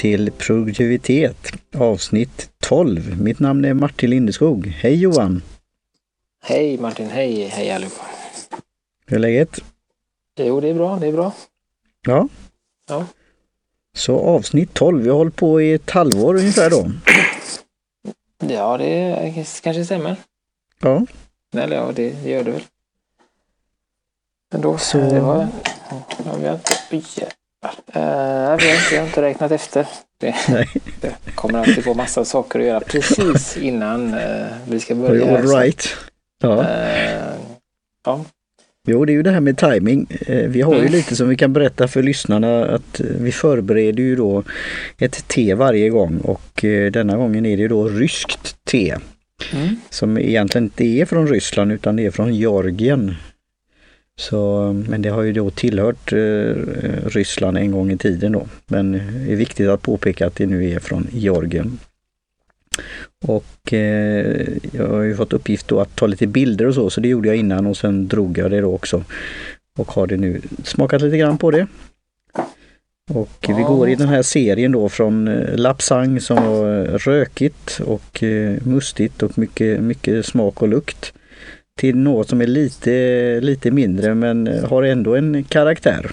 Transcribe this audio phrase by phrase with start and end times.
[0.00, 3.20] till Produktivitet avsnitt 12.
[3.22, 4.66] Mitt namn är Martin Lindeskog.
[4.66, 5.42] Hej Johan!
[6.42, 8.02] Hej Martin, hej, hej allihopa.
[9.06, 9.60] Hur är läget?
[10.38, 11.32] Jo, det är bra, det är bra.
[12.06, 12.28] Ja.
[12.88, 13.06] Ja.
[13.96, 16.90] Så avsnitt 12, vi har hållit på i ett halvår ungefär då.
[18.48, 20.16] Ja, det kanske stämmer.
[20.80, 21.06] Ja.
[21.54, 22.62] Eller ja, det gör det väl.
[24.52, 25.48] Men då Så- Det var,
[26.24, 27.32] ja, vi har inte...
[27.62, 28.52] Oj, jävlar.
[28.52, 28.58] Eh,
[28.90, 29.86] vi, har inte, räknat efter.
[30.20, 30.34] Det,
[31.00, 35.38] det kommer alltid på massa saker att göra precis innan eh, vi ska börja.
[35.38, 35.88] All right.
[36.42, 36.60] Ja.
[36.62, 37.34] Eh,
[38.04, 38.24] ja,
[38.88, 40.06] Jo, det är ju det här med timing.
[40.26, 40.92] Vi har ju Mm.
[40.92, 44.42] lite som vi kan berätta för lyssnarna att vi förbereder ju då
[44.98, 48.96] ett te varje gång och denna gången är det då ryskt te
[49.52, 49.76] mm.
[49.90, 53.16] som egentligen inte är från Ryssland utan det är från Georgien.
[54.20, 56.54] Så, men det har ju då tillhört eh,
[57.06, 58.46] Ryssland en gång i tiden då.
[58.66, 61.78] Men det är viktigt att påpeka att det nu är från Georgien.
[63.26, 67.00] Och eh, jag har ju fått uppgift då att ta lite bilder och så, så
[67.00, 69.04] det gjorde jag innan och sen drog jag det då också.
[69.78, 71.66] Och har det nu smakat lite grann på det.
[73.10, 78.22] Och vi går i den här serien då från eh, Lapsang som var rökigt och
[78.22, 81.12] eh, mustigt och mycket, mycket smak och lukt
[81.80, 82.90] till något som är lite,
[83.40, 86.10] lite mindre men har ändå en karaktär.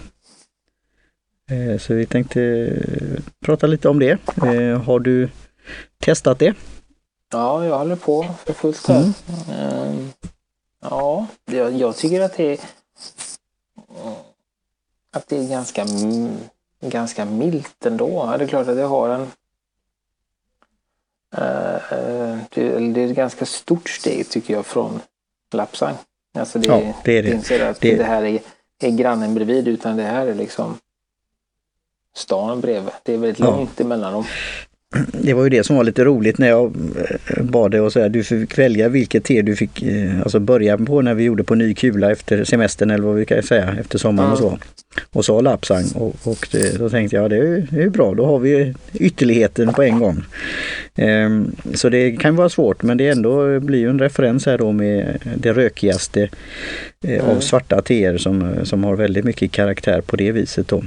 [1.50, 4.12] Eh, Så vi tänkte eh, prata lite om det.
[4.44, 5.30] Eh, Har du
[6.00, 6.54] testat det?
[7.32, 9.12] ja, jag håller på för fullt här.
[9.50, 9.94] Mm.
[10.00, 10.06] Eh,
[10.82, 12.60] ja, jag, jag tycker att det är
[15.14, 16.38] att det är ganska, m-
[16.82, 18.36] ganska milt ändå.
[18.38, 19.22] Det är klart att det har en
[21.38, 22.38] eh, eh,
[22.94, 25.00] det är ett ganska stort steg tycker jag från
[25.54, 25.96] Lapsang.
[26.38, 28.40] Alltså det, Ja, det är det så att Det- det, här är,
[28.82, 30.78] är grannen bredvid utan det här är liksom
[32.16, 32.92] stan bredvid.
[33.04, 33.46] Det är väldigt Ja.
[33.46, 34.26] långt emellan dem.
[35.22, 36.76] Det var ju det som var lite roligt när jag
[37.38, 40.78] eh, bad dig och säga du fick välja vilket te du fick eh, alltså börja
[40.78, 43.98] på när vi gjorde på ny kula efter semestern eller vad vi kan säga efter
[43.98, 44.58] sommaren och så.
[45.12, 48.14] Och sa Lapsang och, och det, då tänkte jag det är ju det är bra,
[48.14, 50.24] då har vi ytterligheten på en gång.
[50.96, 54.72] Ehm, så det kan vara svårt men det ändå blir ju en referens här då
[54.72, 56.30] med det rökigaste
[57.04, 57.42] eh, av Mm.
[57.42, 60.84] svarta teer som, som har väldigt mycket karaktär på det viset då.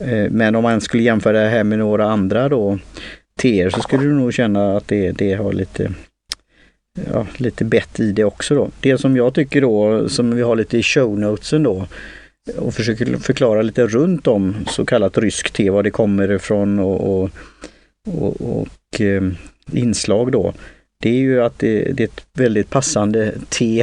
[0.00, 2.78] Eh, Men om man skulle jämföra det här med några andra då
[3.36, 5.92] teer så skulle du nog känna att det, det har lite
[7.12, 8.70] ja, lite bett i det också då.
[8.80, 11.86] Det som jag tycker då, som vi har lite i show notesen då
[12.56, 17.22] och försöker förklara lite runt om så kallat rysk te, var det kommer ifrån och,
[17.22, 17.30] och,
[18.08, 19.22] och, och eh,
[19.72, 20.54] inslag då.
[21.02, 23.80] Det är ju att det, det är ett väldigt passande te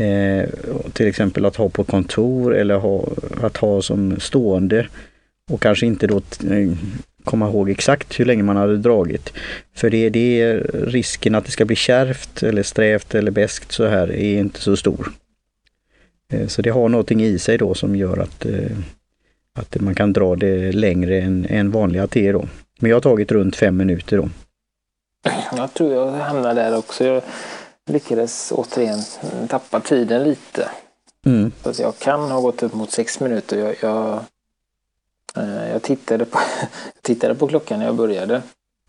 [0.00, 0.48] eh,
[0.92, 3.08] till exempel att ha på kontor eller ha,
[3.40, 4.86] att ha som stående
[5.50, 6.16] och kanske inte då
[6.50, 6.72] eh,
[7.24, 9.32] komma ihåg exakt hur länge man hade dragit.
[9.74, 13.86] För det, det är risken att det ska bli kärvt eller strävt eller beskt så
[13.86, 15.12] här är inte så stor.
[16.32, 18.76] Eh, Så det har någonting i sig då som gör att, eh,
[19.58, 22.48] att man kan dra det längre än, än vanliga te då.
[22.80, 24.28] Men jag har tagit runt fem minuter då.
[25.56, 27.04] Jag tror jag hamnar där också.
[27.04, 27.22] Jag
[27.90, 28.98] lyckades återigen
[29.48, 30.68] tappa tiden lite.
[31.26, 31.52] Mm.
[31.62, 33.58] Så jag kan ha gått upp mot sex minuter.
[33.58, 34.20] Jag, jag,
[35.72, 36.38] jag tittade, på,
[37.02, 38.42] tittade på klockan när jag började.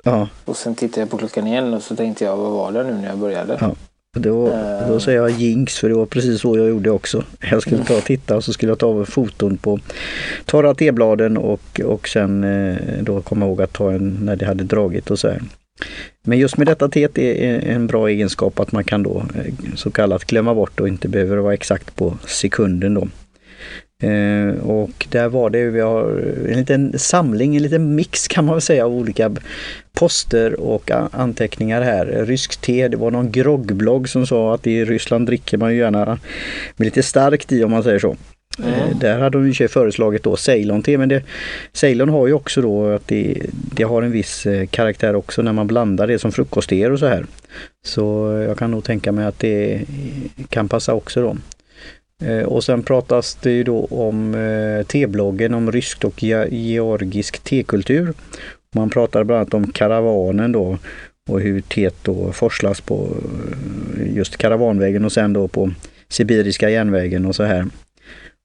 [0.04, 2.84] Ja, Och sen tittade jag på klockan igen och så tänkte jag, vad var det
[2.84, 3.58] nu när jag började?
[3.62, 3.76] Ja.
[4.18, 4.88] då, Eh.
[4.88, 7.24] då säger jag jinx för det var precis så jag gjorde också.
[7.52, 9.80] Jag skulle ta och titta och så skulle jag ta foton på
[10.46, 14.64] torra tebladen och, och sen eh, då komma ihåg att ta en när det hade
[14.64, 15.42] dragit och så här.
[16.24, 19.92] Men just med detta teet är en bra egenskap att man kan då eh, så
[19.92, 23.08] kallat glömma bort och inte behöver vara exakt på sekunden då.
[24.02, 26.04] Eh, och där var det, vi har
[26.50, 29.32] en liten samling, en liten mix kan man väl säga av olika
[29.94, 32.06] poster och anteckningar här.
[32.06, 36.20] Rysk te, det var någon groggblogg som sa att i Ryssland dricker man ju gärna
[36.78, 38.16] med lite starkt i om man säger så.
[38.60, 39.00] Mm.
[39.00, 41.24] Där hade de ju föreslagit då Ceylon-te men det,
[41.74, 45.54] Ceylon har ju också då att det, det har en viss eh, karaktär också när
[45.54, 47.26] man blandar det som frukostéer och så här.
[47.86, 49.82] Så jag kan nog tänka mig att det
[50.50, 51.38] kan passa också då.
[52.22, 58.14] Eh, och sen pratas det ju då om eh, tebloggen om ryskt och georgisk tekultur.
[58.76, 60.78] Man pratar bland annat om karavanen då
[61.30, 63.10] och hur teet då forslas på
[63.98, 65.72] eh, just karavanvägen och sen då på
[66.10, 67.66] Sibiriska järnvägen och så här.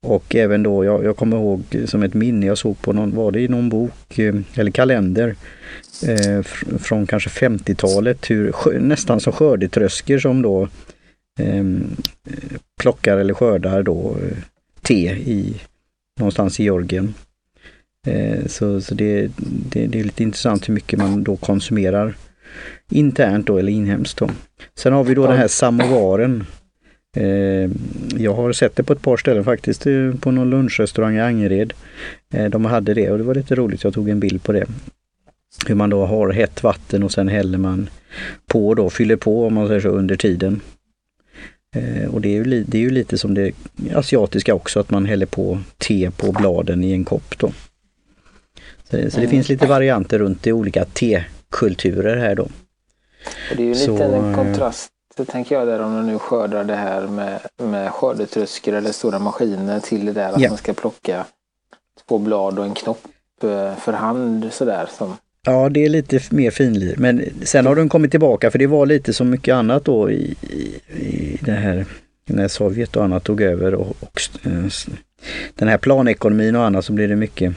[0.07, 3.31] Och även då, jag, jag kommer ihåg som ett minne jag såg på någon, var
[3.31, 4.19] det i någon bok
[4.55, 5.35] eller kalender
[6.03, 10.69] eh, fr- från kanske 50-talet, hur nästan som skördetröskor som då
[11.41, 11.65] eh,
[12.87, 14.39] plockar eller skördar då eh,
[14.83, 15.55] te i
[16.19, 17.15] någonstans i Georgien.
[18.07, 22.15] Eh, så så det, det, det, är lite intressant hur mycket man då konsumerar
[22.91, 24.19] internt då eller inhemskt.
[24.19, 24.31] Då.
[24.75, 26.47] Sen har vi då den här samovaren.
[27.17, 27.71] Eh,
[28.17, 29.87] jag har sett det på ett par ställen faktiskt,
[30.21, 31.73] på någon lunchrestaurang i Angered.
[32.51, 34.67] De hade det och det var lite roligt, jag tog en bild på det.
[35.67, 37.91] Hur man då har hett vatten och sen häller man
[38.47, 40.61] på då, fyller på om man säger så under tiden.
[42.11, 43.53] Och det är, ju, det är ju lite som det
[43.95, 47.53] asiatiska också, att man häller på te på bladen i en kopp då.
[48.85, 49.31] Så, så det mm.
[49.31, 52.49] finns lite varianter runt i olika tekulturer här då.
[53.57, 56.65] Det är ju lite en eh, kontrast, det tänker jag, där om man nu skördar
[56.65, 60.49] det här med, med skördetröskor eller stora maskiner till det där att ja.
[60.49, 61.27] man ska plocka
[62.09, 63.07] två blad och en knopp
[63.43, 64.89] eh, för hand sådär.
[64.99, 65.17] Som...
[65.47, 66.95] Ja, det är lite mer finlir.
[66.97, 70.35] Men sen har den kommit tillbaka för det var lite som mycket annat då i,
[70.41, 71.87] i, i det här
[72.27, 74.67] när Sovjet och annat tog över och, och eh,
[75.55, 77.53] den här planekonomin och annat så blir det mycket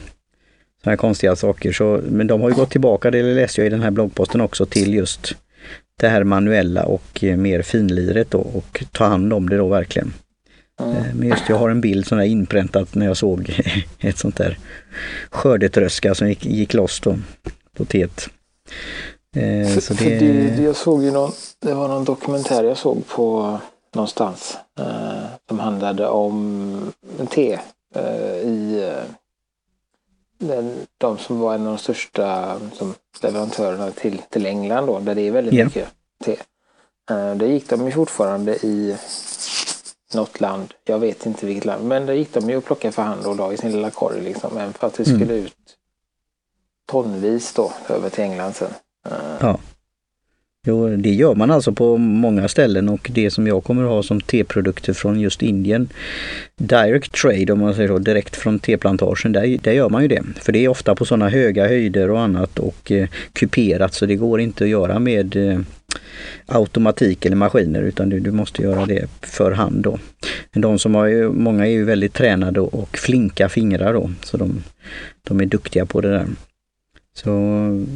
[0.82, 1.72] sådana här konstiga saker.
[1.72, 4.66] Så, men de har ju gått tillbaka, det läste jag i den här bloggposten också,
[4.66, 5.34] till just
[5.96, 10.12] det här manuella och eh, mer finliret då och ta hand om det då verkligen.
[10.80, 10.94] Mm.
[11.14, 13.60] Men just jag har en bild sån där inpräntat när jag såg
[14.00, 14.58] ett sånt där
[15.30, 17.16] skördetröska som gick, gick loss då
[17.76, 18.28] på teet.
[19.36, 20.18] Eh, för, så det...
[20.18, 23.58] Det, jag såg ju någon, det var någon dokumentär jag såg på
[23.94, 26.92] någonstans eh, som handlade om
[27.28, 27.58] te
[27.94, 29.04] eh, i eh,
[30.38, 35.14] den, de som var en av de största som leverantörerna till, till England då, där
[35.14, 35.66] det är väldigt yeah.
[35.66, 35.88] mycket
[36.24, 36.36] te.
[37.10, 38.96] Uh, där gick de ju fortfarande i
[40.14, 43.02] något land, jag vet inte vilket land, men där gick de ju och plockade för
[43.02, 45.44] hand och la i sin lilla korg liksom, även för att det skulle mm.
[45.44, 45.76] ut
[46.90, 48.68] tonvis då över till England sen.
[49.06, 49.58] Uh, ja.
[50.66, 54.02] Jo, det gör man alltså på många ställen och det som jag kommer att ha
[54.02, 55.88] som teprodukter från just Indien,
[56.56, 60.22] direct trade om man säger så, direkt från teplantagen, där, där gör man ju det.
[60.40, 64.16] För det är ofta på sådana höga höjder och annat och eh, kuperat så det
[64.16, 65.60] går inte att göra med eh,
[66.46, 69.98] automatik eller maskiner utan du, du måste göra det för hand då.
[70.52, 74.62] De som har ju, många är ju väldigt tränade och flinka fingrar då så de,
[75.22, 76.26] de är duktiga på det där.
[77.14, 77.30] Så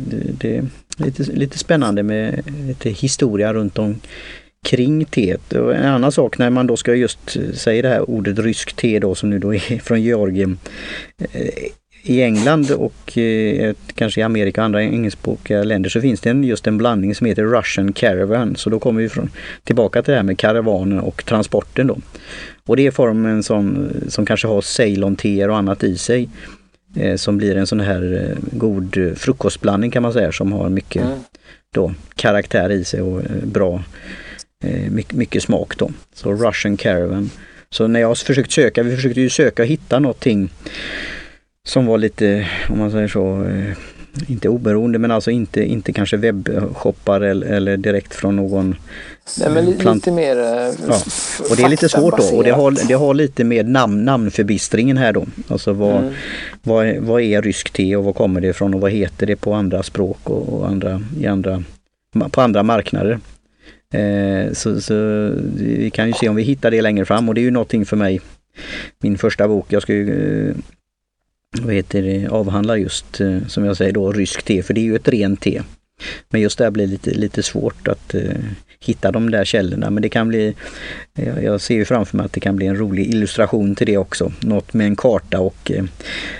[0.07, 0.65] det, det är
[0.97, 5.53] lite, lite spännande med lite historia runt omkring teet.
[5.53, 8.73] Och en annan sak när man då ska just eh, säga det här ordet rysk
[8.73, 10.59] te då som nu då är från Georgien.
[11.19, 11.49] Eh,
[12.03, 16.45] I England och eh, kanske i Amerika och andra engelskspråkiga länder så finns det en,
[16.45, 18.57] just en blandning som heter Russian Caravan.
[18.57, 19.31] Så då kommer vi från,
[19.65, 21.99] tillbaka till det här med karavanen och transporten då.
[22.67, 26.29] Och det är formen som, som kanske har Ceylon-teer och annat i sig.
[26.97, 31.03] Eh, som blir en sån här eh, god frukostblandning kan man säga som har mycket
[31.03, 31.19] mm.
[31.75, 33.83] då, karaktär i sig och eh, bra,
[34.91, 35.91] mycket, mycket smak då.
[36.15, 37.31] Så Russian Caravan.
[37.71, 40.53] Så när jag har försökt söka, vi försökte ju söka och hitta någonting
[41.67, 43.47] som var lite, om man säger så,
[44.27, 48.77] inte oberoende men alltså inte, inte kanske webbshoppar eller, eller direkt från någon
[49.41, 51.01] Nej, men lite mer ja.
[51.51, 54.97] Och det är lite svårt då och det har, det har lite med namn, namnförbistringen
[54.97, 55.27] här då.
[55.49, 56.13] Alltså vad, mm.
[56.63, 59.55] vad, vad är rysk te och var kommer det ifrån och vad heter det på
[59.55, 61.63] andra språk och, och andra, i andra,
[62.31, 63.19] på andra marknader.
[63.93, 64.95] Eh, så, så
[65.57, 67.87] vi kan ju se om vi hittar det längre fram och det är ju någonting
[67.87, 68.21] för mig.
[69.01, 70.55] Min första bok, jag ska ju eh,
[71.63, 74.85] vad heter det, avhandlar just eh, som jag säger då rysk te, för det är
[74.85, 75.63] ju ett rent te.
[76.31, 78.23] Men just det blir blir lite, lite svårt att eh,
[78.81, 79.91] hitta de där källorna.
[79.91, 80.55] Men det kan bli,
[81.13, 83.97] jag, jag ser ju framför mig att det kan bli en rolig illustration till det
[83.97, 84.33] också.
[84.41, 85.85] Något med en karta och eh,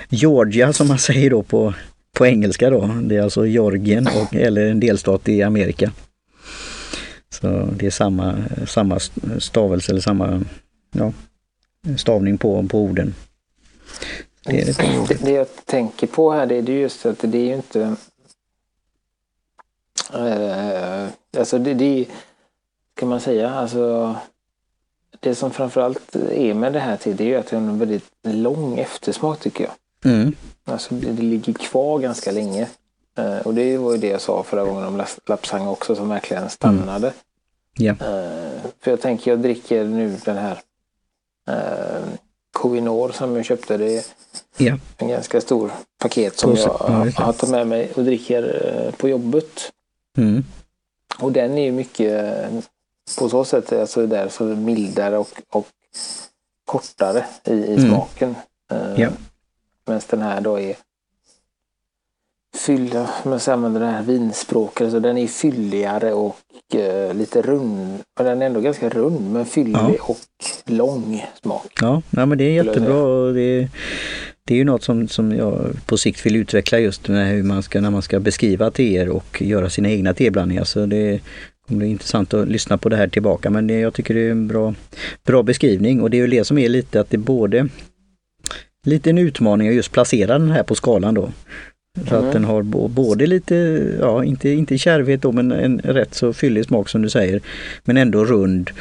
[0.09, 1.73] Georgia som man säger då på,
[2.13, 2.95] på engelska då.
[3.03, 5.91] Det är alltså Georgien och, eller en delstat i Amerika.
[7.29, 8.35] Så det är samma,
[8.67, 8.99] samma
[9.39, 10.41] stavelse eller samma
[10.91, 11.13] ja,
[11.97, 13.13] stavning på, på orden.
[14.45, 17.45] Det, är det, det, det jag tänker på här det är just att det är
[17.45, 17.95] ju inte
[20.13, 22.05] Eh, alltså det, det
[22.95, 24.15] kan man säga, alltså
[25.19, 27.79] det som framförallt är med det här till det är ju att det är en
[27.79, 30.13] väldigt lång eftersmak tycker jag.
[30.13, 30.35] Mm.
[30.65, 32.67] Alltså det, det ligger kvar ganska länge.
[33.17, 36.49] Eh, och det var ju det jag sa förra gången om Lapsang också som verkligen
[36.49, 37.07] stannade.
[37.07, 37.15] Mm.
[37.79, 37.97] Yeah.
[38.01, 40.59] Eh, för jag tänker jag dricker nu den här
[41.47, 42.03] eh,
[42.65, 43.77] Kovinor som jag köpte.
[43.77, 44.03] Det är
[44.57, 44.79] yeah.
[44.97, 49.71] en ganska stor paket som jag har tagit med mig och dricker eh, på jobbet.
[50.17, 50.43] Mm.
[51.19, 52.45] Och den är ju mycket
[53.19, 55.67] på så sätt alltså där så mildare och, och
[56.65, 57.89] kortare i, i mm.
[57.89, 58.35] smaken.
[58.73, 59.09] Uh, ja.
[59.85, 60.75] Medan den här då är
[62.55, 66.37] fylla, om jag använder det här vinspråket, alltså den är fylligare och
[66.75, 67.99] uh, lite rund.
[68.17, 69.95] Men den är ändå ganska rund men fyllig ja.
[69.99, 70.17] och
[70.65, 71.73] lång smak.
[71.81, 73.31] Ja, ja men det är jättebra.
[73.31, 73.69] Det är,
[74.47, 77.63] det är ju något som, som jag på sikt vill utveckla just med hur man
[77.63, 80.63] ska, när man ska beskriva teer och göra sina egna teblandningar.
[80.63, 81.19] Så det
[81.67, 84.31] kommer bli intressant att lyssna på det här tillbaka men det, jag tycker det är
[84.31, 84.73] en bra,
[85.25, 87.69] bra beskrivning och det är ju det som är lite att det både
[88.83, 91.29] lite en utmaning att just placera den här på skalan då.
[92.07, 92.27] Så mm.
[92.27, 93.55] att den har både lite,
[93.99, 97.41] ja inte, inte kärvhet då men en rätt så fyllig smak som du säger.
[97.83, 98.71] Men ändå rund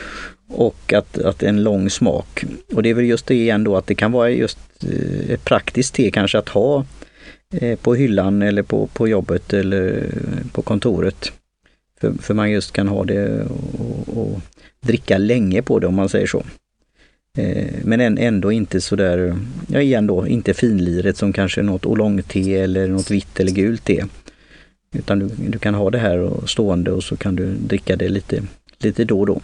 [0.49, 2.45] och att, att en lång smak.
[2.75, 5.45] Och det är väl just det igen då att det kan vara just eh, ett
[5.45, 6.85] praktiskt te kanske att ha
[7.53, 10.07] eh, på hyllan eller på, på jobbet eller
[10.53, 11.33] på kontoret.
[12.01, 13.43] För, för man just kan ha det
[13.79, 14.41] och, och
[14.81, 16.43] dricka länge på det om man säger så.
[17.39, 19.37] Eh, men ändå inte sådär,
[19.69, 24.05] ja igen då, inte finliret som kanske något oolong-te eller något vitt eller gult te.
[24.93, 28.43] Utan du, du kan ha det här stående och så kan du dricka det lite,
[28.79, 29.41] lite då och då.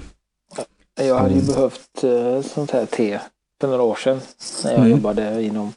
[1.00, 1.54] Jag hade ju mm.
[1.54, 3.20] behövt uh, sånt här te
[3.60, 4.20] för några år sedan
[4.64, 4.90] när jag mm.
[4.90, 5.72] jobbade inom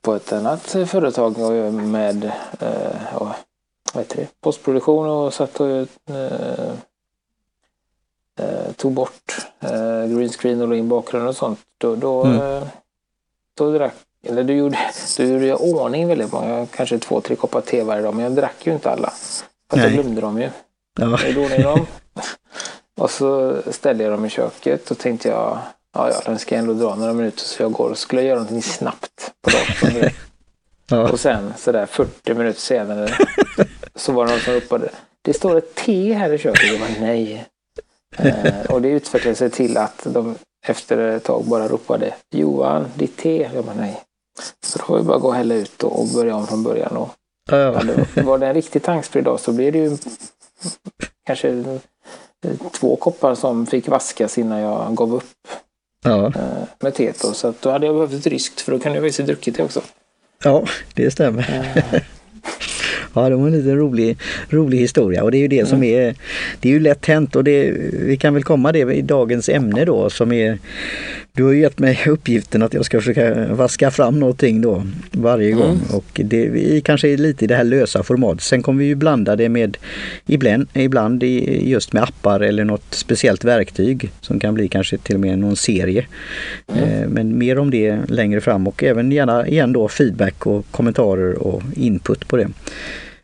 [0.00, 1.38] på ett annat företag
[1.72, 2.24] med
[2.62, 3.32] uh,
[3.94, 5.66] vad heter det, postproduktion och satt och
[8.42, 9.46] uh, tog bort
[10.08, 11.60] green screen och la in bakgrunden och sånt.
[11.78, 12.64] Då, då, mm.
[13.58, 13.94] då drack
[14.26, 14.78] eller du gjorde,
[15.16, 18.32] du gjorde jag ordning väldigt många, kanske två, tre koppar te varje dag, men jag
[18.32, 19.12] drack ju inte alla.
[19.70, 20.50] För att jag glömde dem ju.
[21.00, 21.18] Ja.
[21.22, 21.86] Jag gjorde ordning dem.
[23.00, 25.58] Och så ställde jag dem i köket och tänkte jag,
[25.94, 28.62] ja, ja den ska ändå dra några minuter så jag går och skulle göra någonting
[28.62, 30.10] snabbt på datorn.
[30.90, 31.10] ja.
[31.10, 33.08] Och sen sådär 40 minuter senare
[33.94, 34.90] så var det någon som ropade,
[35.22, 36.70] det står ett te här i köket.
[36.70, 37.46] Jag bara, nej.
[38.18, 40.34] Eh, och det utvecklade sig till att de
[40.66, 43.50] efter ett tag bara ropade, Johan, ditt te.
[43.54, 44.02] Jag bara, nej.
[44.66, 46.96] Så då var det bara att gå och hälla ut och börja om från början.
[46.96, 47.10] Och,
[47.50, 47.82] ja.
[48.14, 49.96] var det en riktig tanksprid dag så blev det ju
[51.26, 51.64] kanske
[52.72, 55.24] två koppar som fick vaskas innan jag gav upp
[56.04, 56.26] ja.
[56.26, 57.16] Eh, med teet.
[57.16, 59.62] Så att då hade jag behövt ett ryskt för då kan jag faktiskt druckit det
[59.62, 59.80] också.
[60.44, 60.64] Ja,
[60.94, 62.04] det stämmer.
[63.14, 63.28] Ja.
[63.28, 66.14] Det var en liten rolig, rolig historia och det är ju det som är,
[66.60, 69.84] det är ju lätt hänt och det, vi kan väl komma det i dagens ämne
[69.84, 70.58] då som är,
[71.32, 75.70] du har gett mig uppgiften att jag ska försöka vaska fram någonting då varje gång
[75.70, 75.94] mm.
[75.94, 78.42] och det vi kanske är lite i det här lösa formatet.
[78.42, 79.76] Sen kommer vi ju blanda det med
[80.26, 85.20] ibland, ibland just med appar eller något speciellt verktyg som kan bli kanske till och
[85.20, 86.06] med någon serie.
[86.74, 87.10] Mm.
[87.10, 91.62] Men mer om det längre fram och även gärna igen då feedback och kommentarer och
[91.76, 92.48] input på det.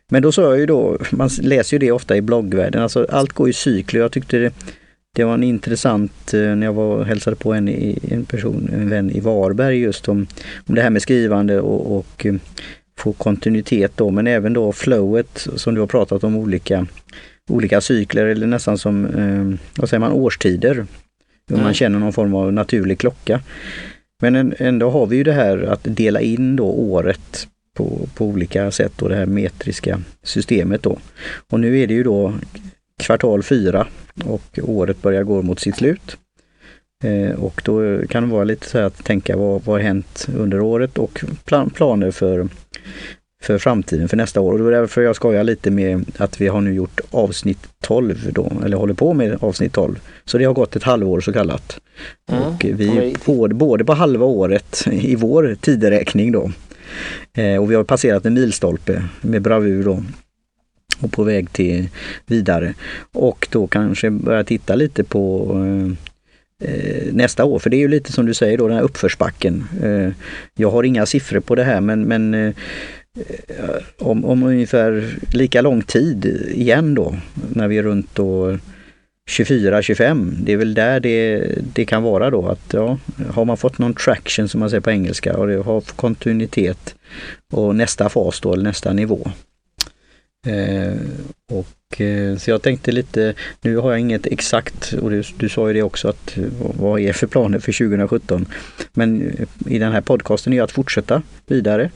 [0.09, 3.33] Men då sa jag ju då, man läser ju det ofta i bloggvärlden, alltså allt
[3.33, 4.01] går i cykler.
[4.01, 4.53] Jag tyckte det,
[5.15, 7.67] det var en intressant, eh, när jag var och hälsade på en,
[8.11, 10.27] en person, en vän i Varberg just om,
[10.67, 12.35] om det här med skrivande och, och eh,
[12.97, 16.87] få kontinuitet då, men även då flowet som du har pratat om, olika,
[17.49, 20.85] olika cykler eller nästan som, eh, vad säger man, årstider.
[21.51, 21.63] Mm.
[21.63, 23.41] Man känner någon form av naturlig klocka.
[24.21, 28.71] Men ändå har vi ju det här att dela in då året på, på olika
[28.71, 30.97] sätt och det här metriska systemet då.
[31.49, 32.33] Och nu är det ju då
[33.03, 33.87] kvartal fyra
[34.25, 36.17] och året börjar gå mot sitt slut.
[37.03, 40.61] Eh, och då kan det vara lite så att tänka vad, vad har hänt under
[40.61, 42.47] året och plan, planer för,
[43.43, 44.51] för framtiden, för nästa år.
[44.51, 48.31] Och det var därför jag skojar lite med att vi har nu gjort avsnitt 12
[48.31, 49.99] då, eller håller på med avsnitt 12.
[50.25, 51.79] Så det har gått ett halvår så kallat.
[52.31, 52.43] Mm.
[52.43, 56.51] Och vi är både, både på halva året i vår tideräkning då
[57.33, 60.03] Eh, och vi har passerat en milstolpe med bravur då
[61.01, 61.89] och på väg till
[62.25, 62.73] vidare.
[63.13, 67.87] Och då kanske börja titta lite på eh, eh, nästa år, för det är ju
[67.87, 69.63] lite som du säger då den här uppförsbacken.
[69.83, 70.09] Eh,
[70.55, 72.53] jag har inga siffror på det här men, men eh,
[73.97, 77.15] om, om ungefär lika lång tid igen då
[77.53, 78.19] när vi är runt
[79.27, 82.97] 24-25, det är väl där det, det kan vara då att ja,
[83.29, 86.95] har man fått någon traction som man säger på engelska och det har kontinuitet
[87.53, 89.31] och nästa fas då, eller nästa nivå.
[90.47, 90.97] Eh,
[91.51, 95.67] och eh, Så jag tänkte lite, nu har jag inget exakt, och du, du sa
[95.67, 98.45] ju det också, att vad är för planer för 2017?
[98.93, 99.31] Men
[99.65, 101.91] i den här podcasten är att fortsätta vidare.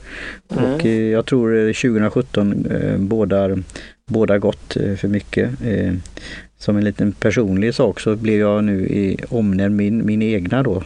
[0.50, 0.74] Mm.
[0.74, 3.62] Och eh, jag tror 2017 eh, bådar,
[4.06, 5.50] bådar gott eh, för mycket.
[6.62, 10.62] Eh, som en liten personlig sak så blev jag nu i, omnämnd min, min egna
[10.62, 10.82] då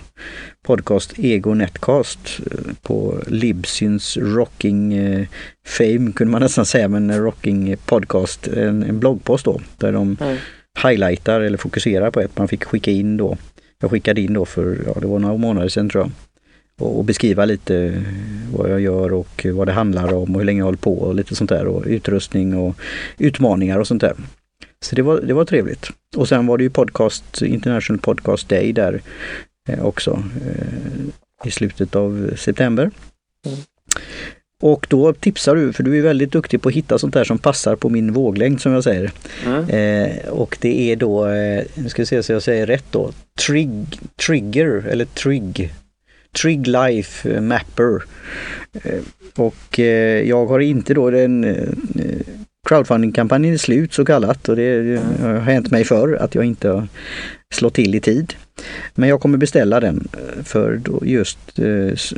[0.62, 5.26] podcast Ego Netcast eh, på Libsyns Rocking eh,
[5.66, 10.36] Fame kunde man nästan säga, men Rocking Podcast, en, en bloggpost då där de mm.
[10.82, 13.36] highlightar eller fokuserar på ett man fick skicka in då.
[13.80, 16.10] Jag skickade in då för, ja det var några månader sedan tror jag.
[16.80, 18.02] Och, och beskriva lite
[18.52, 21.14] vad jag gör och vad det handlar om och hur länge jag håller på och
[21.14, 22.76] lite sånt där och utrustning och
[23.18, 24.14] utmaningar och sånt där.
[24.80, 25.90] Så det var, det var trevligt.
[26.16, 29.02] Och sen var det ju podcast, International Podcast Day där
[29.68, 32.90] eh, också eh, i slutet av september.
[33.46, 33.58] Mm.
[34.62, 37.38] Och då tipsar du, för du är väldigt duktig på att hitta sånt där som
[37.38, 39.12] passar på min våglängd som jag säger.
[39.46, 39.68] Mm.
[39.68, 43.12] Eh, och det är då, eh, nu ska vi se så jag säger rätt då,
[43.46, 45.74] Trig, Trigger eller Trig.
[46.42, 48.02] Trig Life Mapper.
[48.82, 49.00] Eh,
[49.36, 49.78] och
[50.24, 51.44] jag har inte då den
[52.66, 56.88] crowdfundingkampanjen är slut så kallat och det har hänt mig för att jag inte har
[57.54, 58.34] slått till i tid.
[58.94, 62.14] Men jag kommer beställa den eh, för just eh,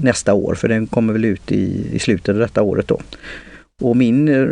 [0.00, 3.00] nästa år för den kommer väl ut i, i slutet av detta året då.
[3.80, 4.48] Och min eh,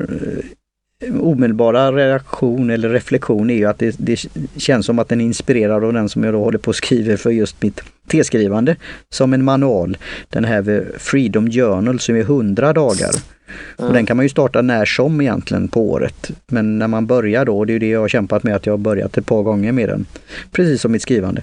[1.21, 4.27] omedelbara reaktion eller reflektion är ju att det, det,
[4.57, 7.17] känns som att den är inspirerad av den som jag då håller på att skriva
[7.17, 7.81] för just mitt
[8.11, 8.77] T-skrivande
[9.11, 9.97] som en manual.
[10.29, 13.11] Den här Freedom Journal som är 100 dagar.
[13.79, 13.89] Mm.
[13.89, 16.31] Och den kan man ju starta när som egentligen på året.
[16.47, 18.79] Men när man börjar då, det är det jag har kämpat med att jag har
[18.79, 20.07] börjat ett par gånger med den.
[20.53, 21.43] Precis som mitt skrivande.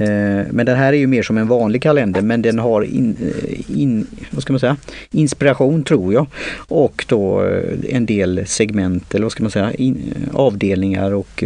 [0.00, 3.16] Eh, men den här är ju mer som en vanlig kalender men den har in,
[3.20, 4.76] eh, in, vad ska man säga,
[5.10, 6.26] inspiration tror jag.
[6.56, 11.44] Och då eh, en del segment eller vad ska man säga, in, avdelningar och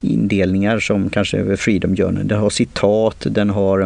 [0.00, 2.12] indelningar som kanske Freedom gör.
[2.12, 3.79] Den har citat, den har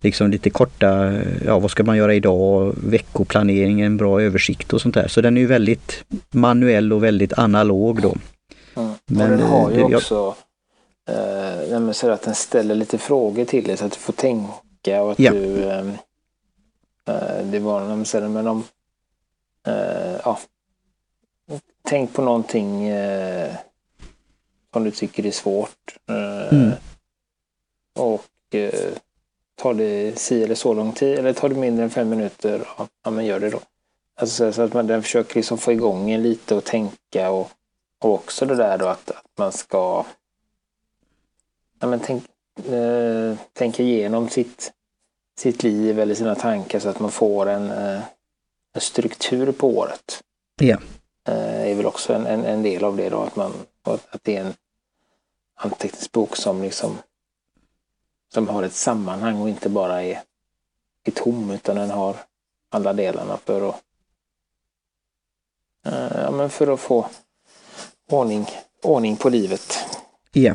[0.00, 1.12] liksom lite korta,
[1.44, 5.08] ja vad ska man göra idag, veckoplanering, en bra översikt och sånt där.
[5.08, 8.16] Så den är ju väldigt manuell och väldigt analog då.
[8.76, 8.92] Mm.
[9.06, 10.34] Men den har ju också
[11.08, 15.12] eh, så att den ställer lite frågor till dig så att du får tänka och
[15.12, 15.32] att ja.
[15.32, 15.88] du eh,
[17.06, 18.64] eh det var man säger men om
[19.66, 20.38] eh, ja,
[21.82, 23.54] tänk på någonting eh,
[24.72, 25.96] som du tycker är svårt.
[26.08, 26.72] Eh, mm.
[27.98, 28.92] Och eh,
[29.60, 32.68] tar det si eller så lång tid eller tar det mindre än fem minuter,
[33.04, 33.60] ja, men gör det då.
[34.20, 37.50] Alltså, så att man den försöker liksom få igång en lite och tänka och,
[38.00, 40.04] och också det där då att, att man ska
[41.80, 42.24] ja, men tänk,
[42.68, 44.72] eh, tänka igenom sitt,
[45.38, 48.00] sitt liv eller sina tankar så att man får en, eh,
[48.74, 50.20] en struktur på året.
[50.60, 50.78] Ja.
[51.28, 54.36] Eh, är väl också en, en, en, del av det då, att, man, att det
[54.36, 54.54] är en
[55.54, 56.98] anteckningsbok som liksom
[58.34, 60.18] som har ett sammanhang och inte bara är,
[61.04, 62.16] är tom utan den har
[62.70, 63.82] alla delarna för att,
[65.86, 67.06] eh, ja, men för att få
[68.10, 68.46] ordning,
[68.82, 69.78] ordning på livet.
[70.32, 70.54] Ja,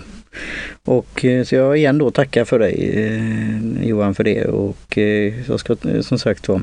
[0.85, 5.49] och eh, så jag igen då tackar för dig eh, Johan för det och eh,
[5.49, 6.61] jag ska som sagt var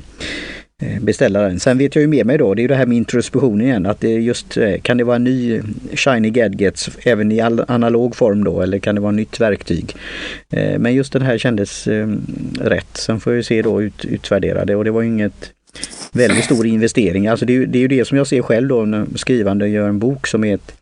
[0.83, 1.61] Eh, beställa den.
[1.61, 3.87] Sen vet jag ju med mig då, det är ju det här med introspektionen igen,
[3.87, 5.62] att det just eh, kan det vara en ny
[5.95, 9.97] Shiny Gadgets även i analog form då eller kan det vara nytt verktyg?
[10.51, 11.88] Eh, men just den här kändes
[12.61, 12.97] rätt.
[12.97, 15.53] Sen får jag se då ut, utvärdera det och det var ju inget
[16.12, 17.27] väldigt stor investering.
[17.27, 19.99] Alltså det det är ju det som jag ser själv då när skrivande gör en
[19.99, 20.75] bok som är ett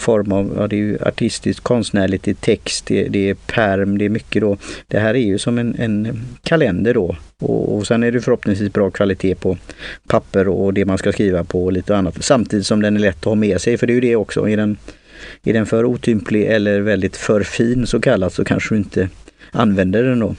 [0.00, 3.98] form av, ja det är ju artistiskt, konstnärligt, det är text, det, det är perm,
[3.98, 4.56] det är mycket då.
[4.88, 7.16] Det här är ju som en, en kalender då.
[7.40, 9.58] Och, och sen är det förhoppningsvis bra kvalitet på
[10.08, 12.24] papper och det man ska skriva på och lite annat.
[12.24, 14.48] Samtidigt som den är lätt att ha med sig, för det är ju det också.
[14.48, 14.76] Är den,
[15.44, 19.08] är den för otymplig eller väldigt för fin så kallat så kanske du inte
[19.50, 20.34] använder den då.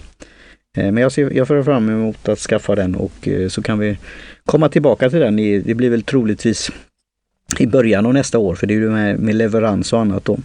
[0.78, 3.80] Eh, men jag, ser, jag får fram emot att skaffa den och eh, så kan
[3.80, 3.98] vi
[4.46, 5.36] komma tillbaka till den.
[5.36, 6.72] Det blir väl troligtvis
[7.60, 10.38] i början av nästa år för det är ju med, med leverans och annat då.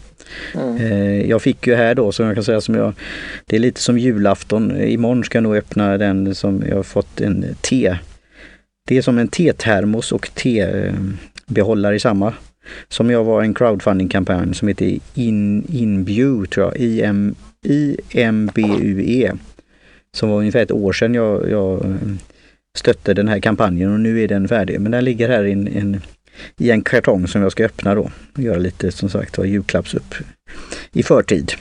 [0.54, 0.76] Mm.
[0.76, 2.92] Eh, jag fick ju här då som jag kan säga som jag,
[3.46, 4.80] det är lite som julafton.
[4.80, 7.96] Imorgon ska jag nog öppna den som jag har fått en te.
[8.88, 12.34] Det är som en tetermos och tebehållare i samma.
[12.88, 17.34] Som jag var en crowdfunding-kampanj som heter In, Inbue tror jag, IM,
[18.10, 19.32] IMBUE.
[20.12, 21.98] Som var ungefär ett år sedan jag, jag
[22.78, 24.80] stötte den här kampanjen och nu är den färdig.
[24.80, 26.00] Men den ligger här i en, en
[26.56, 30.14] i en kartong som jag ska öppna då och göra lite som sagt var julklappsupp
[30.92, 31.52] i förtid.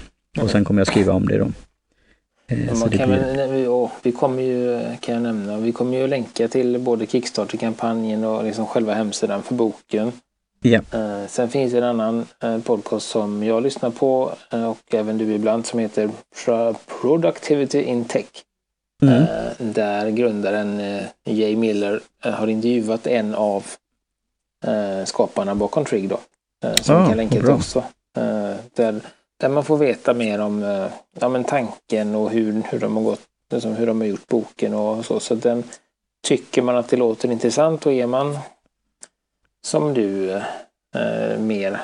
[0.42, 1.52] Och sen kommer jag skriva om det då.
[2.48, 7.06] Eh, kan väl, vi kommer ju, kan jag nämna, vi kommer ju länka till både
[7.06, 10.12] Kickstarter-kampanjen och liksom själva hemsidan för boken.
[10.64, 15.34] Eh, sen finns det en annan eh, podcast som jag lyssnar på och även du
[15.34, 16.10] ibland som heter
[17.02, 18.26] Productivity in Tech.
[19.02, 19.26] Mm.
[19.58, 20.82] Där grundaren
[21.26, 23.64] Jay Miller har intervjuat en av eh,
[25.06, 26.20] skaparna bakom Trig då.
[26.64, 27.80] Eh, som ah, vi kan länka till också.
[28.18, 29.02] Eh, där,
[29.38, 30.88] där man får veta mer om eh,
[31.20, 34.74] ja, men tanken och hur, hur de har gått, liksom hur de har gjort boken
[34.74, 35.20] och så.
[35.20, 35.64] Så den
[36.24, 38.38] tycker man att det låter intressant och är man
[39.66, 40.32] som du
[40.96, 41.82] eh, mer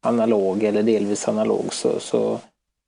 [0.00, 2.40] analog eller delvis analog så, så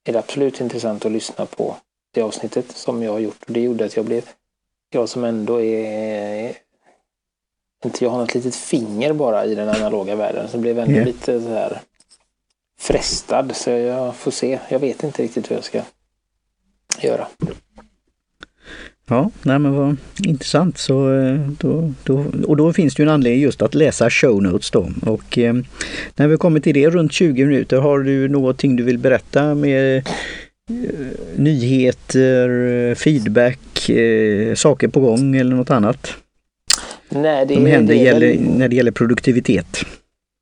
[0.04, 1.76] är det absolut intressant att lyssna på
[2.14, 3.44] det avsnittet som jag har gjort.
[3.46, 4.24] Och det gjorde att jag blev,
[4.90, 6.54] jag som ändå är
[7.84, 10.96] inte jag har något litet finger bara i den analoga världen så blev jag ändå
[10.96, 11.06] yeah.
[11.06, 11.80] lite så här
[12.80, 13.56] frestad.
[13.56, 14.58] Så jag får se.
[14.68, 15.82] Jag vet inte riktigt hur jag ska
[17.00, 17.26] göra.
[19.08, 20.78] Ja, nej men vad intressant.
[20.78, 24.42] Så, eh, då, då, och då finns det ju en anledning just att läsa show
[24.42, 24.90] notes då.
[25.06, 25.54] Och eh,
[26.16, 29.96] när vi kommer till det runt 20 minuter, har du någonting du vill berätta med
[29.96, 30.04] eh,
[31.36, 36.16] nyheter, feedback, eh, saker på gång eller något annat?
[37.10, 39.78] Nej, det, Som händer det gäller, väl, när det gäller produktivitet.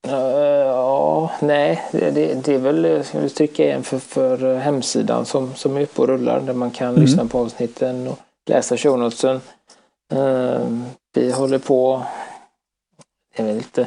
[0.06, 5.54] Uh, ja, nej, det, det är väl, jag vill trycka igen för, för hemsidan som,
[5.54, 7.02] som är uppe och rullar där man kan Mm.
[7.02, 8.18] lyssna på avsnitten och
[8.50, 9.40] läsa shownotesen.
[10.14, 10.82] Uh,
[11.14, 12.02] vi håller på,
[13.36, 13.80] jag vet inte,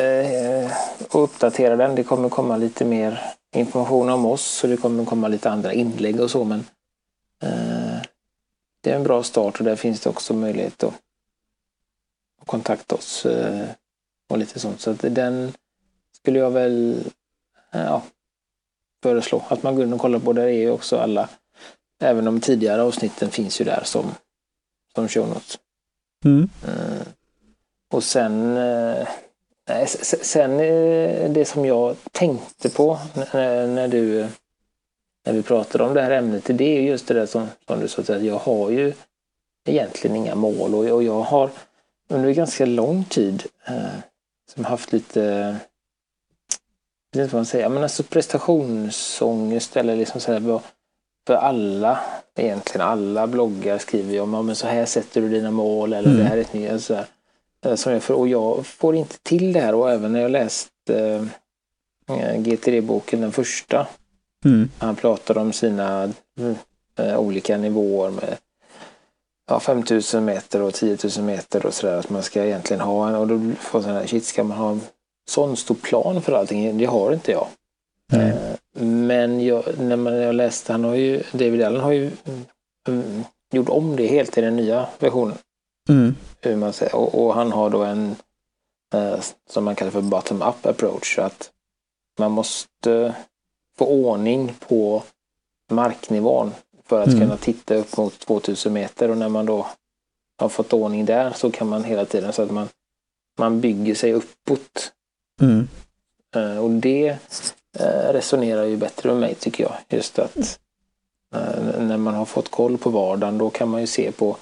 [0.00, 0.70] uh,
[1.10, 1.94] och uppdatera den.
[1.94, 3.20] Det kommer komma lite mer
[3.56, 6.58] information om oss så det kommer komma lite andra inlägg och så men
[7.44, 7.98] uh,
[8.82, 10.94] det är en bra start och där finns det också möjlighet att
[12.46, 13.64] kontakta oss uh,
[14.30, 14.80] och lite sånt.
[14.80, 15.52] Så den
[16.12, 17.04] skulle jag väl
[17.72, 18.02] ja,
[19.02, 20.32] föreslå att man går in och kollar på.
[20.32, 21.28] Där är ju också alla,
[22.00, 24.14] även de tidigare avsnitten finns ju där som,
[24.94, 25.58] som show notes.
[26.24, 26.48] Mm.
[26.64, 27.06] Eh,
[27.92, 29.08] och sen, eh,
[29.68, 34.28] nej, sen eh, det som jag tänkte på när, när du
[35.26, 37.80] när vi pratade om det här ämnet, det är ju just det där som, som
[37.80, 38.92] du sa, att jag har ju
[39.68, 41.50] egentligen inga mål och, och jag har
[42.08, 43.86] under ganska lång tid eh,
[44.54, 45.20] som haft lite,
[47.12, 50.62] jag vet inte vad man säger, men alltså prestationsångest eller liksom så här, vad-
[51.26, 52.00] för alla,
[52.36, 56.08] egentligen alla bloggar skriver ju om, ja, men så här sätter du dina mål eller
[56.10, 56.18] Mm.
[56.22, 57.06] det här är ett nytt, så här,
[57.64, 60.30] eh, som jag, får, och jag får inte till det här och även när jag
[60.30, 61.28] läste
[62.08, 63.86] eh, GTD-boken, den första,
[64.44, 64.70] Mm.
[64.78, 66.12] han pratar om sina
[66.98, 68.36] eh, olika nivåer med
[69.46, 71.96] ja, 5000 meter och 10 000 meter och sådär.
[71.96, 74.70] Att man ska egentligen ha en, och då får sån här, shit ska man ha
[74.70, 74.80] en
[75.28, 76.78] sån stor plan för allting?
[76.78, 77.46] Det har inte jag.
[78.12, 78.34] Eh,
[78.80, 82.44] Men jag, när man, jag läste, han har ju, David Allen har ju mm,
[82.88, 85.38] mm, gjort om det helt i den nya versionen.
[85.88, 86.14] Mm.
[86.40, 86.94] Hur man säger.
[86.94, 88.16] Och, och han har då en
[88.94, 91.18] eh, som man kallar för bottom-up approach.
[91.18, 91.50] Att
[92.18, 93.14] man måste
[93.78, 95.02] få ordning på
[95.70, 96.52] marknivån
[96.86, 97.20] för att Mm.
[97.20, 99.66] kunna titta upp mot 2000 meter och när man då
[100.38, 102.68] har fått ordning där så kan man hela tiden så att man,
[103.38, 104.92] man bygger sig uppåt.
[105.40, 105.68] Mm.
[106.34, 107.18] Eh, Och det
[107.78, 109.74] eh, resonerar ju bättre med mig tycker jag.
[109.88, 110.36] Just att
[111.34, 114.36] eh, när man har fått koll på vardagen då kan man ju se på,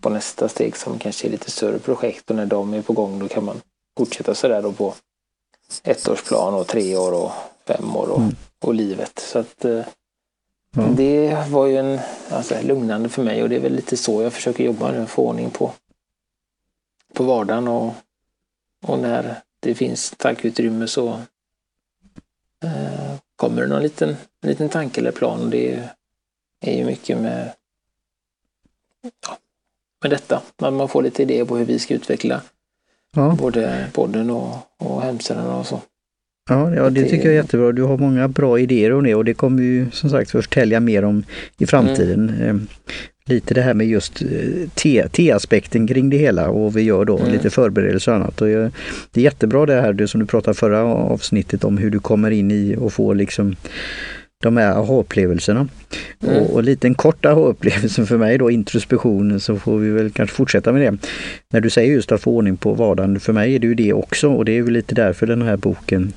[0.00, 3.18] på nästa steg som kanske är lite större projekt och när de är på gång
[3.18, 3.60] då kan man
[3.98, 4.94] fortsätta sådär då på
[5.84, 7.32] ettårsplan och tre år och
[7.66, 8.36] fem år och, Mm.
[8.64, 9.18] och livet.
[9.18, 9.64] Så att
[10.76, 10.82] Ja.
[10.82, 14.32] det var ju en alltså, lugnande för mig och det är väl lite så jag
[14.32, 15.72] försöker jobba nu, få ordning på,
[17.12, 17.94] på vardagen och,
[18.86, 21.08] och när det finns tankeutrymme så
[22.64, 25.88] eh, kommer det någon liten, en liten tanke eller plan och det
[26.60, 27.52] är ju mycket med,
[29.02, 29.38] ja,
[30.02, 30.42] med detta.
[30.60, 32.42] Man, man får lite idéer på hur vi ska utveckla
[33.16, 33.36] Ja.
[33.38, 35.80] både podden och, och hemsidan och så.
[36.50, 37.72] Ja, ja, det Det- tycker jag är jättebra.
[37.72, 41.04] Du har många bra idéer om det och det kommer ju som sagt förtälja mer
[41.04, 41.24] om
[41.58, 42.28] i framtiden.
[42.40, 42.48] Mm.
[42.56, 42.62] Eh,
[43.26, 47.18] Lite det här med just eh, T-aspekten kring det hela och vad vi gör då,
[47.18, 47.32] Mm.
[47.32, 48.40] lite förberedelser och annat.
[48.42, 48.70] Och jag,
[49.12, 52.30] det är jättebra det här du, som du pratade förra avsnittet om hur du kommer
[52.30, 53.56] in i och får liksom
[54.42, 55.68] de här aha-upplevelserna.
[56.22, 56.36] Mm.
[56.36, 60.36] Och, och lite en kort aha-upplevelse för mig då, introspektion, så får vi väl kanske
[60.36, 60.98] fortsätta med det.
[61.52, 63.92] När du säger just att få ordning på vardagen, för mig är det ju det
[63.92, 66.12] också och det är väl lite därför den här boken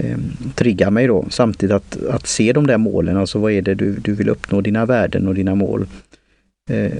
[0.00, 0.18] eh,
[0.54, 1.26] triggar mig då.
[1.30, 4.60] Samtidigt att, att se de där målen, alltså vad är det du, du vill uppnå,
[4.60, 5.86] dina värden och dina mål.
[6.70, 6.92] Eh,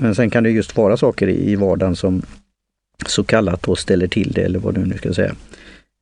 [0.00, 2.22] men sen kan det just vara saker i, vardagen som
[3.06, 5.34] så kallat då ställer till det eller vad du nu ska säga.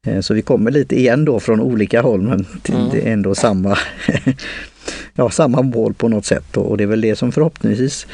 [0.06, 2.88] Eh, Så vi kommer lite igen då från olika håll men Mm.
[2.92, 3.78] det är ändå samma,
[5.14, 8.06] ja, samma mål på något sätt och det är väl det som förhoppningsvis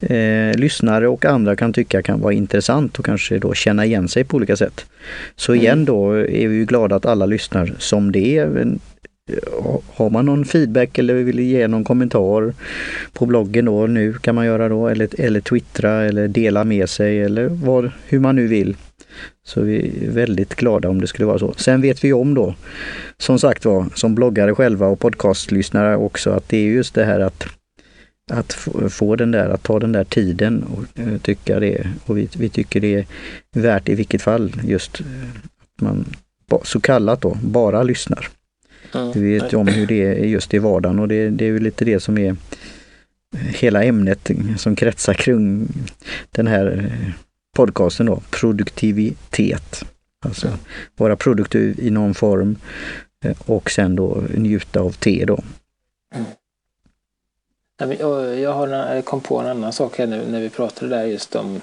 [0.00, 4.24] eh, lyssnare och andra kan tycka kan vara intressant och kanske då känna igen sig
[4.24, 4.84] på olika sätt.
[5.36, 5.84] Så igen Mm.
[5.84, 8.58] då är vi glada att alla lyssnar som det är.
[8.60, 8.66] Eh,
[9.94, 12.54] Har man någon feedback eller vill ge någon kommentar
[13.12, 17.22] på bloggen då nu kan man göra då eller, eller twittra eller dela med sig
[17.22, 18.76] eller vad, hur man nu vill.
[19.44, 21.54] Så vi är väldigt glada om det skulle vara så.
[21.56, 22.54] Sen vet vi om då,
[23.18, 27.20] som sagt var, som bloggare själva och podcastlyssnare också, att det är just det här
[27.20, 27.46] att
[28.32, 28.52] att
[28.88, 31.86] få, den där, att ta den där tiden och eh, tycka det.
[32.06, 33.06] Och vi, vi tycker det är
[33.52, 35.06] värt i vilket fall just eh,
[35.60, 36.04] att man
[36.48, 38.28] ba- så kallat då bara lyssnar.
[38.94, 39.12] Mm.
[39.12, 41.58] Vi vet ju om hur det är just i vardagen och det, det är ju
[41.58, 42.36] lite det som är
[43.36, 45.68] hela ämnet som kretsar kring
[46.30, 47.10] den här eh,
[47.54, 49.84] podcasten då, produktivitet.
[50.20, 50.48] Alltså
[50.96, 52.58] vara produktiv i någon form
[53.24, 55.38] eh, och sen då njuta av te då.
[58.42, 61.60] Jag har, kom på en annan sak här nu när vi pratade där just om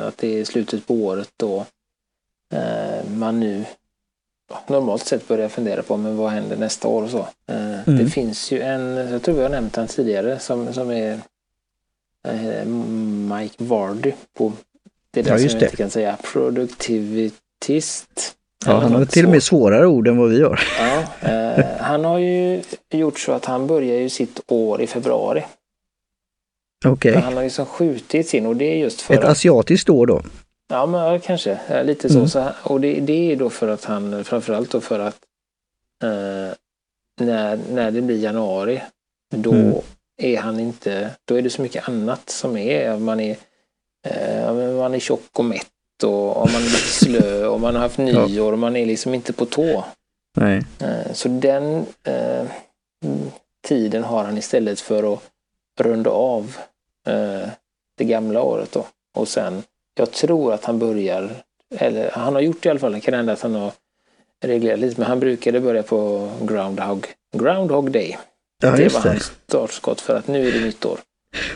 [0.00, 1.66] att det är slutet på året då
[3.14, 3.64] man nu
[4.66, 7.28] normalt sett börjar fundera på men vad händer nästa år och så.
[7.46, 7.98] Mm.
[7.98, 11.20] Det finns ju en, jag tror vi har nämnt den tidigare, som, som är
[13.38, 14.52] Mike Vardy på
[15.12, 18.36] det där ja, som jag inte kan säga, produktivitist.
[18.66, 20.60] Ja, han har till och med svårare ord än vad vi har.
[20.78, 25.44] Ja, eh, han har ju gjort så att han börjar ju sitt år i februari.
[26.86, 27.10] Okej.
[27.10, 27.22] Okay.
[27.22, 29.30] Han har liksom skjutit sin och det är just för Ett att...
[29.30, 30.22] asiatiskt år då?
[30.68, 32.18] Ja, men kanske lite så.
[32.18, 32.28] Mm.
[32.28, 35.18] så och det, det, är då för att han, framförallt då för att
[36.04, 36.54] eh,
[37.20, 38.82] när, när det blir januari,
[39.36, 39.74] då mm.
[40.22, 43.36] är han inte, då är det så mycket annat som är, man är, eh,
[44.78, 45.66] man är tjock och mätt
[46.02, 49.14] och, och man är lite slö och man har haft nyår och man är liksom
[49.14, 49.84] inte på tå.
[50.36, 50.62] Nej.
[50.78, 52.44] Eh, så den eh,
[53.62, 55.20] tiden har han istället för att
[55.80, 56.56] runda av
[57.06, 57.48] eh,
[57.98, 58.86] det gamla året då.
[59.16, 59.62] Och sen,
[59.94, 61.30] jag tror att han börjar,
[61.76, 63.72] eller han har gjort det i alla fall, det kan hända att han har
[64.42, 68.18] reglerat lite, men han brukade börja på Groundhog, Groundhog Day.
[68.62, 70.98] Ja, det var hans startskott för att nu är det nytt år.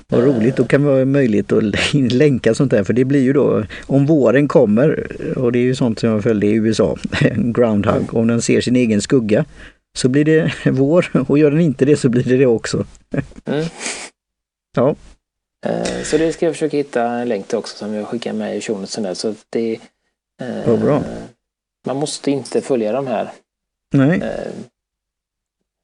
[0.08, 3.32] Vad roligt, då kan vi ha möjlighet att länka sånt där för det blir ju
[3.32, 5.06] då om våren kommer
[5.38, 6.96] och det är ju sånt som jag följde i USA,
[7.36, 9.44] groundhog, om den ser sin egen skugga
[9.96, 12.86] så blir det vår och gör den inte det så blir det det också.
[13.44, 13.64] Mm.
[14.76, 14.94] Ja.
[15.66, 18.56] Eh, så det ska jag försöka hitta en länk till också som jag skickar med
[18.56, 18.60] i
[19.00, 19.14] där.
[19.14, 19.78] Så det,
[20.66, 21.02] Vad bra.
[21.86, 23.32] Man måste inte följa de här
[23.94, 24.22] Nej.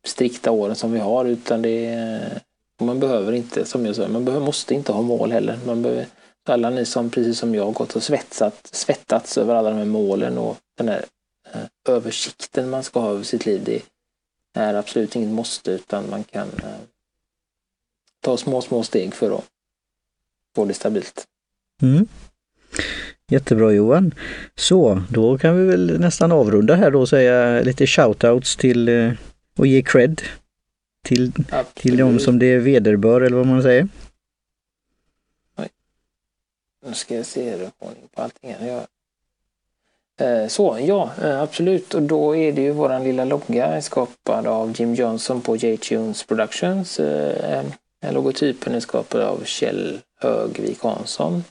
[0.06, 2.40] strikta åren som vi har utan det
[2.86, 5.58] man behöver inte, som jag sa, man behöver, måste inte ha mål heller.
[5.66, 6.06] Man behöver,
[6.48, 10.38] alla ni som precis som jag gått och svetsat, svettats över alla de här målen
[10.38, 11.04] och den här
[11.52, 13.64] eh, översikten man ska ha över sitt liv.
[13.64, 13.82] Det
[14.54, 16.80] är absolut inget måste utan man kan eh,
[18.20, 19.44] ta små, små steg för att
[20.54, 21.26] få det stabilt.
[21.82, 22.08] Mm.
[23.28, 24.14] Jättebra Johan.
[24.56, 29.12] Så, då kan vi väl nästan avrunda här då och säga lite shoutouts till eh,
[29.56, 30.22] och ge cred
[31.02, 31.32] till,
[31.74, 33.88] till de som det vederbör eller vad man säger.
[35.56, 35.68] Oj.
[36.86, 38.68] Nu ska jag se hur ordning på allting här.
[38.68, 38.86] Jag...
[40.20, 44.80] Eh, så, ja eh, absolut och då är det ju våran lilla logga skapad av
[44.80, 47.00] Jim Johnson på J-Tunes Productions.
[47.00, 47.64] Eh,
[48.12, 51.44] logotypen är skapad av Kjell Högvik Hansson.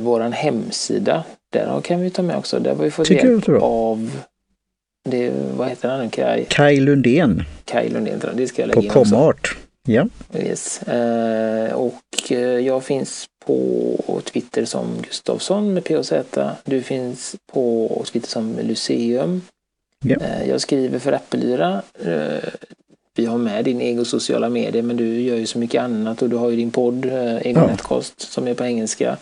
[0.00, 2.58] våran hemsida, där kan vi ta med också.
[2.58, 4.10] Där har vi fått Tycker hjälp av
[5.04, 6.10] det, vad heter han nu?
[6.10, 6.44] Kai?
[6.44, 7.42] Kai Lundén.
[7.64, 9.56] Kai Lundén, det ska jag lägga in På Comart.
[9.86, 10.06] Ja.
[10.34, 10.82] Yes.
[10.82, 16.12] Eh, och eh, jag finns på Twitter som Gustavsson med POZ.
[16.64, 19.42] Du finns på Twitter som Luseum.
[20.04, 20.16] Ja.
[20.16, 21.82] Eh, jag skriver för Appelyra.
[22.04, 22.48] Eh,
[23.14, 26.28] vi har med din egen sociala medier men du gör ju så mycket annat och
[26.28, 27.66] du har ju din podd, eh, Egen ja.
[27.66, 29.16] Netkost, som är på engelska.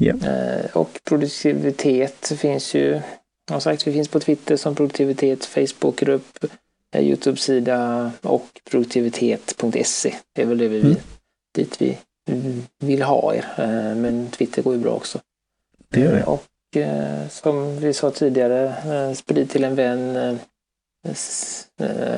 [0.00, 0.14] Ja.
[0.14, 3.00] Eh, och produktivitet finns ju
[3.48, 6.44] som sagt, vi finns på Twitter som produktivitet, Facebookgrupp,
[6.94, 10.14] eh, Youtube-sida och produktivitet.se.
[10.32, 10.96] Det är väl det vi, mm.
[11.54, 11.98] dit vi
[12.78, 13.44] vill ha er.
[13.58, 15.20] Eh, men Twitter går ju bra också.
[15.88, 16.24] Det gör det.
[16.24, 20.38] Och eh, som vi sa tidigare, sprid till en vän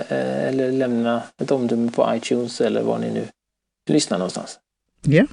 [0.09, 3.25] eller lämna ett omdöme på iTunes eller var ni nu
[3.87, 4.59] lyssnar någonstans.
[5.03, 5.27] Ja.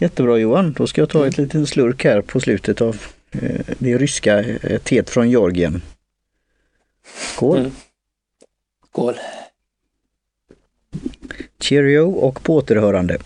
[0.00, 3.02] Jättebra Johan, då ska jag ta ett litet slurk här på slutet av
[3.42, 5.82] Eh, det ryska eh, teet från Georgien.
[7.34, 7.58] Skål!
[7.58, 7.72] Mm.
[8.90, 9.14] Skål!
[11.60, 13.18] Cheerio och på återhörande.